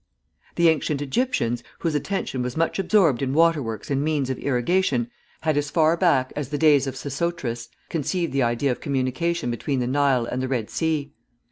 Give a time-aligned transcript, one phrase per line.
[0.55, 5.57] The ancient Egyptians, whose attention was much absorbed in waterworks and means of irrigation, had,
[5.57, 9.85] as far back as the days of Sesostris, conceived the idea of communication between the
[9.85, 11.13] Nile and the Red Sea.